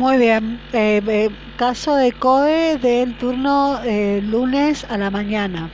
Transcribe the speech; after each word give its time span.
Muy 0.00 0.16
bien, 0.16 0.58
eh, 0.72 1.02
eh, 1.06 1.28
caso 1.58 1.94
de 1.94 2.12
COE 2.12 2.78
del 2.78 3.18
turno 3.18 3.80
eh, 3.84 4.22
lunes 4.24 4.86
a 4.88 4.96
la 4.96 5.10
mañana. 5.10 5.68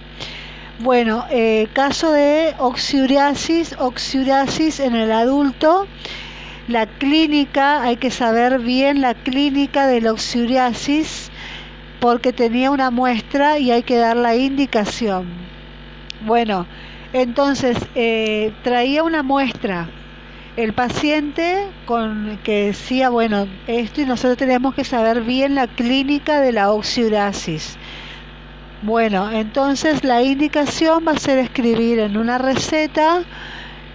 Bueno, 0.80 1.24
caso 1.72 2.10
de 2.10 2.52
oxiuriasis, 2.58 3.76
oxiuriasis 3.78 4.80
en 4.80 4.96
el 4.96 5.12
adulto. 5.12 5.86
La 6.66 6.86
clínica, 6.86 7.82
hay 7.82 7.98
que 7.98 8.10
saber 8.10 8.58
bien 8.58 9.00
la 9.00 9.14
clínica 9.14 9.86
de 9.86 10.00
la 10.00 10.11
oxiuriasis 10.11 11.30
porque 12.00 12.32
tenía 12.32 12.72
una 12.72 12.90
muestra 12.90 13.61
y 13.61 13.70
hay 13.70 13.84
que 13.84 13.96
dar 13.96 14.16
la 14.16 14.34
indicación. 14.34 15.29
Bueno, 16.22 16.66
entonces 17.12 17.79
traía 18.64 19.04
una 19.04 19.22
muestra 19.22 19.88
el 20.57 20.73
paciente 20.73 21.68
con 21.84 22.38
que 22.43 22.66
decía, 22.66 23.11
bueno, 23.11 23.46
esto 23.66 24.00
y 24.00 24.06
nosotros 24.06 24.38
tenemos 24.38 24.75
que 24.75 24.84
saber 24.84 25.23
bien 25.23 25.55
la 25.55 25.66
clínica 25.66 26.41
de 26.41 26.52
la 26.52 26.70
oxiurasis. 26.70 27.77
Bueno, 28.82 29.30
entonces 29.30 30.02
la 30.02 30.23
indicación 30.23 31.05
va 31.06 31.12
a 31.12 31.19
ser 31.19 31.38
escribir 31.38 31.98
en 31.98 32.16
una 32.16 32.38
receta 32.38 33.23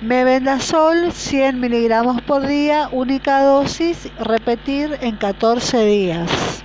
mebendazol 0.02 1.12
100 1.12 1.60
miligramos 1.60 2.22
por 2.24 2.46
día, 2.46 2.90
única 2.92 3.44
dosis, 3.44 4.10
repetir 4.20 4.98
en 5.02 5.16
14 5.16 5.86
días. 5.86 6.64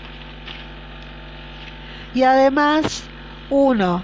Y 2.14 2.22
además, 2.22 3.04
uno, 3.50 4.02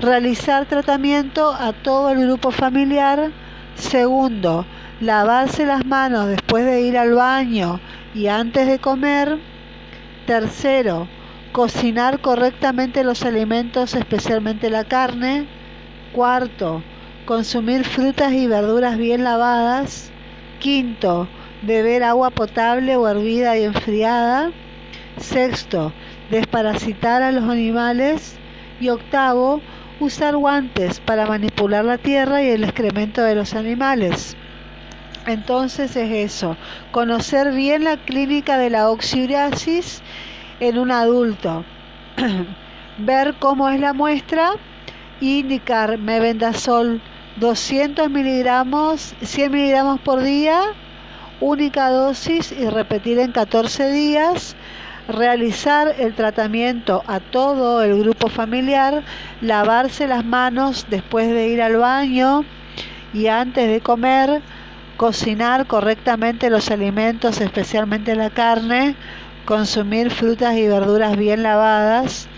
realizar 0.00 0.66
tratamiento 0.66 1.52
a 1.52 1.72
todo 1.72 2.10
el 2.10 2.20
grupo 2.26 2.50
familiar. 2.50 3.30
Segundo, 3.76 4.66
lavarse 5.02 5.66
las 5.66 5.84
manos 5.84 6.28
después 6.28 6.64
de 6.64 6.82
ir 6.82 6.96
al 6.96 7.14
baño 7.14 7.80
y 8.14 8.28
antes 8.28 8.68
de 8.68 8.78
comer. 8.78 9.36
Tercero, 10.26 11.08
cocinar 11.50 12.20
correctamente 12.20 13.02
los 13.02 13.24
alimentos, 13.24 13.94
especialmente 13.94 14.70
la 14.70 14.84
carne. 14.84 15.48
Cuarto, 16.12 16.84
consumir 17.26 17.84
frutas 17.84 18.32
y 18.32 18.46
verduras 18.46 18.96
bien 18.96 19.24
lavadas. 19.24 20.12
Quinto, 20.60 21.26
beber 21.62 22.04
agua 22.04 22.30
potable 22.30 22.94
o 22.94 23.08
hervida 23.08 23.58
y 23.58 23.64
enfriada. 23.64 24.52
Sexto, 25.16 25.92
desparasitar 26.30 27.22
a 27.22 27.32
los 27.32 27.44
animales. 27.50 28.38
Y 28.80 28.88
octavo, 28.88 29.60
usar 29.98 30.36
guantes 30.36 31.00
para 31.00 31.26
manipular 31.26 31.84
la 31.84 31.98
tierra 31.98 32.40
y 32.44 32.50
el 32.50 32.62
excremento 32.62 33.24
de 33.24 33.34
los 33.34 33.54
animales. 33.54 34.36
Entonces 35.26 35.94
es 35.94 36.32
eso, 36.32 36.56
conocer 36.90 37.52
bien 37.52 37.84
la 37.84 37.96
clínica 37.96 38.58
de 38.58 38.70
la 38.70 38.90
oxiurasis 38.90 40.02
en 40.58 40.78
un 40.78 40.90
adulto, 40.90 41.64
ver 42.98 43.34
cómo 43.38 43.68
es 43.68 43.78
la 43.78 43.92
muestra 43.92 44.52
indicar 45.20 45.98
mebendazol 45.98 47.00
200 47.36 48.10
miligramos, 48.10 49.14
100 49.22 49.52
miligramos 49.52 50.00
por 50.00 50.22
día, 50.22 50.60
única 51.40 51.90
dosis 51.90 52.52
y 52.52 52.68
repetir 52.68 53.18
en 53.18 53.32
14 53.32 53.90
días, 53.92 54.56
realizar 55.08 55.94
el 55.98 56.14
tratamiento 56.14 57.02
a 57.06 57.20
todo 57.20 57.82
el 57.82 58.00
grupo 58.00 58.28
familiar, 58.28 59.02
lavarse 59.40 60.06
las 60.06 60.24
manos 60.24 60.86
después 60.90 61.28
de 61.28 61.48
ir 61.48 61.62
al 61.62 61.76
baño 61.76 62.44
y 63.14 63.28
antes 63.28 63.68
de 63.68 63.80
comer, 63.80 64.42
cocinar 65.02 65.66
correctamente 65.66 66.48
los 66.48 66.70
alimentos, 66.70 67.40
especialmente 67.40 68.14
la 68.14 68.30
carne, 68.30 68.94
consumir 69.46 70.12
frutas 70.12 70.54
y 70.54 70.68
verduras 70.68 71.16
bien 71.16 71.42
lavadas, 71.42 72.28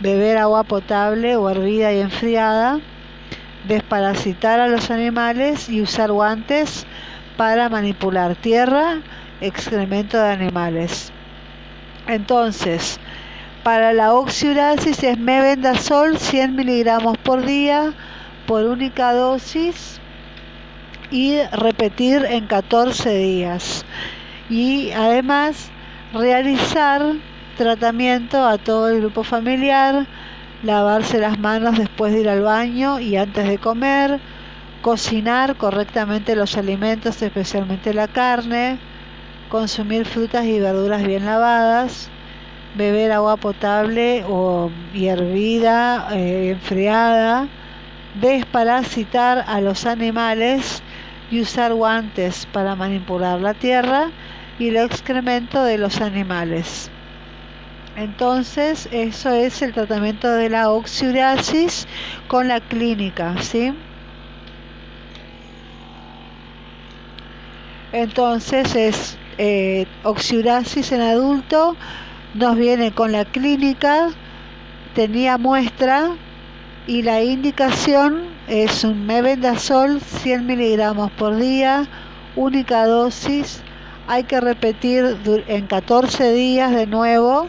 beber 0.00 0.38
agua 0.38 0.64
potable 0.64 1.36
o 1.36 1.50
hervida 1.50 1.92
y 1.92 2.00
enfriada, 2.00 2.80
desparasitar 3.68 4.60
a 4.60 4.68
los 4.68 4.90
animales 4.90 5.68
y 5.68 5.82
usar 5.82 6.10
guantes 6.10 6.86
para 7.36 7.68
manipular 7.68 8.34
tierra, 8.34 9.02
excremento 9.42 10.16
de 10.16 10.30
animales. 10.30 11.12
Entonces, 12.06 12.98
para 13.62 13.92
la 13.92 14.14
oxiurasis 14.14 15.02
es 15.02 15.18
mebendazol 15.18 16.16
100 16.16 16.56
miligramos 16.56 17.18
por 17.18 17.44
día 17.44 17.92
por 18.46 18.64
única 18.64 19.12
dosis 19.12 20.00
y 21.10 21.38
repetir 21.52 22.24
en 22.28 22.46
14 22.46 23.16
días. 23.16 23.84
Y 24.48 24.90
además 24.92 25.70
realizar 26.12 27.14
tratamiento 27.56 28.44
a 28.44 28.58
todo 28.58 28.88
el 28.88 29.00
grupo 29.00 29.24
familiar, 29.24 30.06
lavarse 30.62 31.18
las 31.18 31.38
manos 31.38 31.78
después 31.78 32.12
de 32.12 32.20
ir 32.20 32.28
al 32.28 32.42
baño 32.42 33.00
y 33.00 33.16
antes 33.16 33.48
de 33.48 33.58
comer, 33.58 34.20
cocinar 34.82 35.56
correctamente 35.56 36.36
los 36.36 36.56
alimentos, 36.56 37.20
especialmente 37.22 37.92
la 37.92 38.08
carne, 38.08 38.78
consumir 39.48 40.04
frutas 40.04 40.44
y 40.44 40.60
verduras 40.60 41.04
bien 41.04 41.24
lavadas, 41.24 42.08
beber 42.76 43.12
agua 43.12 43.36
potable 43.36 44.24
o 44.28 44.70
hervida, 44.94 46.08
eh, 46.12 46.50
enfriada, 46.50 47.48
desparasitar 48.20 49.44
a 49.46 49.60
los 49.60 49.86
animales 49.86 50.82
y 51.30 51.40
usar 51.40 51.74
guantes 51.74 52.46
para 52.52 52.76
manipular 52.76 53.40
la 53.40 53.54
tierra 53.54 54.10
y 54.58 54.68
el 54.68 54.76
excremento 54.76 55.62
de 55.64 55.78
los 55.78 56.00
animales. 56.00 56.90
Entonces, 57.96 58.88
eso 58.92 59.30
es 59.30 59.62
el 59.62 59.72
tratamiento 59.72 60.30
de 60.30 60.50
la 60.50 60.70
oxiurasis 60.70 61.86
con 62.28 62.48
la 62.48 62.60
clínica, 62.60 63.34
¿sí? 63.40 63.72
Entonces 67.92 68.74
es 68.74 69.18
eh, 69.38 69.86
en 70.04 71.00
adulto, 71.00 71.76
nos 72.34 72.56
viene 72.56 72.92
con 72.92 73.12
la 73.12 73.24
clínica, 73.24 74.10
tenía 74.94 75.38
muestra 75.38 76.10
y 76.86 77.02
la 77.02 77.22
indicación 77.22 78.35
es 78.48 78.84
un 78.84 79.06
mebendazol 79.06 80.00
100 80.00 80.46
miligramos 80.46 81.10
por 81.12 81.36
día, 81.36 81.86
única 82.36 82.86
dosis. 82.86 83.60
Hay 84.06 84.22
que 84.22 84.40
repetir 84.40 85.16
en 85.48 85.66
14 85.66 86.32
días 86.32 86.70
de 86.72 86.86
nuevo 86.86 87.48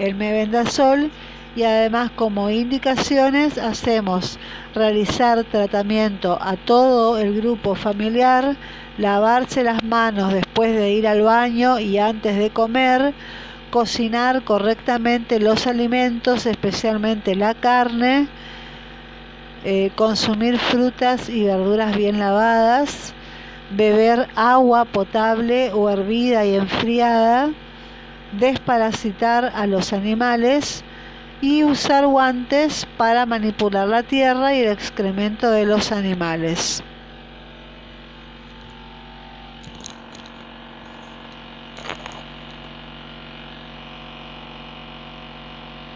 el 0.00 0.16
mebendazol 0.16 1.10
y 1.54 1.62
además 1.62 2.10
como 2.16 2.50
indicaciones 2.50 3.56
hacemos 3.58 4.40
realizar 4.74 5.44
tratamiento 5.44 6.36
a 6.40 6.56
todo 6.56 7.16
el 7.18 7.40
grupo 7.40 7.76
familiar, 7.76 8.56
lavarse 8.98 9.62
las 9.62 9.84
manos 9.84 10.32
después 10.32 10.74
de 10.74 10.90
ir 10.90 11.06
al 11.06 11.22
baño 11.22 11.78
y 11.78 11.98
antes 11.98 12.36
de 12.38 12.50
comer, 12.50 13.14
cocinar 13.70 14.42
correctamente 14.42 15.38
los 15.38 15.68
alimentos, 15.68 16.44
especialmente 16.46 17.36
la 17.36 17.54
carne, 17.54 18.26
eh, 19.64 19.90
consumir 19.96 20.58
frutas 20.58 21.28
y 21.28 21.44
verduras 21.44 21.96
bien 21.96 22.18
lavadas, 22.18 23.14
beber 23.70 24.28
agua 24.36 24.84
potable 24.84 25.72
o 25.72 25.88
hervida 25.88 26.44
y 26.44 26.54
enfriada, 26.54 27.50
desparasitar 28.38 29.52
a 29.54 29.66
los 29.66 29.92
animales 29.92 30.84
y 31.40 31.64
usar 31.64 32.06
guantes 32.06 32.86
para 32.96 33.26
manipular 33.26 33.88
la 33.88 34.02
tierra 34.02 34.54
y 34.54 34.60
el 34.60 34.72
excremento 34.72 35.50
de 35.50 35.66
los 35.66 35.92
animales. 35.92 36.82